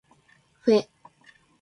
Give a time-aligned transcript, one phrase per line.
[0.61, 0.87] ふぇ